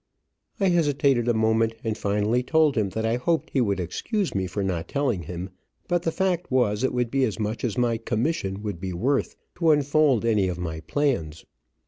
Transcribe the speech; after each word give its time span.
I 0.59 0.69
hesitated 0.69 1.27
a 1.27 1.33
moment, 1.35 1.75
and 1.83 1.95
finally 1.95 2.41
told 2.41 2.75
him 2.75 2.89
that 2.89 3.05
I 3.05 3.17
hoped 3.17 3.51
he 3.51 3.61
would 3.61 3.79
excuse 3.79 4.33
me 4.33 4.47
for 4.47 4.63
not 4.63 4.87
telling 4.87 5.21
him, 5.21 5.51
but 5.87 6.01
the 6.01 6.11
fact 6.11 6.49
was 6.49 6.83
it 6.83 6.91
would 6.91 7.11
be 7.11 7.23
as 7.23 7.37
much 7.37 7.63
as 7.63 7.77
my 7.77 7.97
"commission" 7.99 8.63
would 8.63 8.79
be 8.79 8.93
worth 8.93 9.35
to 9.59 9.69
unfold 9.69 10.25
any 10.25 10.47
of 10.47 10.57
my 10.57 10.79
plans. 10.79 11.45